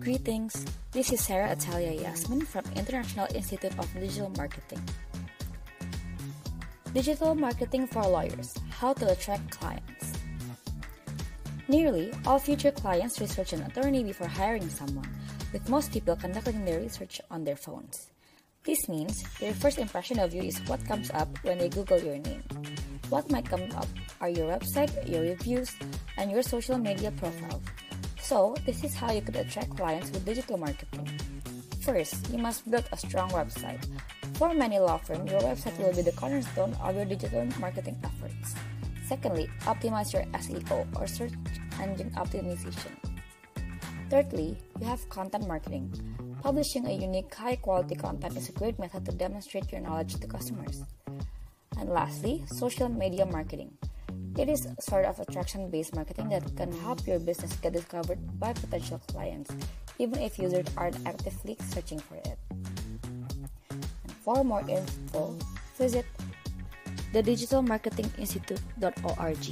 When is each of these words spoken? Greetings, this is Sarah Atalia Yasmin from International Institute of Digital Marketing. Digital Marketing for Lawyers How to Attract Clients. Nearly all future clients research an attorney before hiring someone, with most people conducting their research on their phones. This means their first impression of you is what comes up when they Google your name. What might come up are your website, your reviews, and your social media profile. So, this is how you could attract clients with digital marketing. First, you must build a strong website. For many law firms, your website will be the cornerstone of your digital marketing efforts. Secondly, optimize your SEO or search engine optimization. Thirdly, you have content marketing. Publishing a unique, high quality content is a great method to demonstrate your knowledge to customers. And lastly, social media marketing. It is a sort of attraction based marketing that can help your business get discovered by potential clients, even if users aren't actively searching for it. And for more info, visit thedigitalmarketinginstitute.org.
Greetings, 0.00 0.64
this 0.92 1.12
is 1.12 1.20
Sarah 1.20 1.54
Atalia 1.54 1.92
Yasmin 1.92 2.40
from 2.46 2.64
International 2.74 3.28
Institute 3.34 3.76
of 3.78 3.84
Digital 3.92 4.32
Marketing. 4.34 4.80
Digital 6.94 7.34
Marketing 7.34 7.86
for 7.86 8.08
Lawyers 8.08 8.48
How 8.70 8.94
to 8.94 9.12
Attract 9.12 9.50
Clients. 9.50 10.16
Nearly 11.68 12.14
all 12.24 12.38
future 12.38 12.72
clients 12.72 13.20
research 13.20 13.52
an 13.52 13.60
attorney 13.60 14.02
before 14.02 14.26
hiring 14.26 14.70
someone, 14.70 15.06
with 15.52 15.68
most 15.68 15.92
people 15.92 16.16
conducting 16.16 16.64
their 16.64 16.80
research 16.80 17.20
on 17.30 17.44
their 17.44 17.56
phones. 17.56 18.08
This 18.64 18.88
means 18.88 19.22
their 19.38 19.52
first 19.52 19.76
impression 19.76 20.18
of 20.18 20.32
you 20.32 20.44
is 20.44 20.64
what 20.64 20.80
comes 20.88 21.10
up 21.10 21.28
when 21.44 21.58
they 21.58 21.68
Google 21.68 22.00
your 22.00 22.16
name. 22.16 22.42
What 23.10 23.30
might 23.30 23.44
come 23.44 23.68
up 23.76 23.88
are 24.22 24.30
your 24.30 24.48
website, 24.48 24.96
your 25.04 25.20
reviews, 25.22 25.76
and 26.16 26.30
your 26.30 26.42
social 26.42 26.78
media 26.78 27.10
profile. 27.20 27.60
So, 28.30 28.54
this 28.64 28.84
is 28.84 28.94
how 28.94 29.10
you 29.10 29.22
could 29.22 29.34
attract 29.34 29.74
clients 29.74 30.12
with 30.12 30.24
digital 30.24 30.56
marketing. 30.56 31.02
First, 31.82 32.30
you 32.30 32.38
must 32.38 32.62
build 32.70 32.86
a 32.92 32.96
strong 32.96 33.28
website. 33.30 33.82
For 34.38 34.54
many 34.54 34.78
law 34.78 34.98
firms, 34.98 35.28
your 35.28 35.40
website 35.40 35.76
will 35.82 35.90
be 35.90 36.06
the 36.06 36.14
cornerstone 36.14 36.70
of 36.78 36.94
your 36.94 37.06
digital 37.06 37.42
marketing 37.58 37.98
efforts. 38.06 38.54
Secondly, 39.02 39.50
optimize 39.66 40.12
your 40.14 40.22
SEO 40.38 40.86
or 40.94 41.08
search 41.08 41.34
engine 41.82 42.14
optimization. 42.14 42.94
Thirdly, 44.08 44.56
you 44.78 44.86
have 44.86 45.02
content 45.08 45.48
marketing. 45.48 45.90
Publishing 46.40 46.86
a 46.86 46.94
unique, 46.94 47.34
high 47.34 47.56
quality 47.56 47.96
content 47.96 48.36
is 48.36 48.48
a 48.48 48.52
great 48.52 48.78
method 48.78 49.04
to 49.06 49.10
demonstrate 49.10 49.72
your 49.72 49.80
knowledge 49.80 50.14
to 50.14 50.28
customers. 50.28 50.84
And 51.80 51.90
lastly, 51.90 52.44
social 52.46 52.88
media 52.88 53.26
marketing. 53.26 53.74
It 54.38 54.48
is 54.48 54.66
a 54.66 54.80
sort 54.80 55.04
of 55.04 55.18
attraction 55.18 55.68
based 55.70 55.92
marketing 55.94 56.28
that 56.30 56.56
can 56.56 56.72
help 56.80 57.06
your 57.06 57.18
business 57.18 57.52
get 57.56 57.72
discovered 57.72 58.18
by 58.38 58.52
potential 58.52 59.00
clients, 59.08 59.50
even 59.98 60.20
if 60.20 60.38
users 60.38 60.66
aren't 60.76 61.04
actively 61.06 61.56
searching 61.68 61.98
for 61.98 62.14
it. 62.16 62.38
And 63.70 64.12
for 64.22 64.44
more 64.44 64.62
info, 64.68 65.36
visit 65.76 66.06
thedigitalmarketinginstitute.org. 67.12 69.46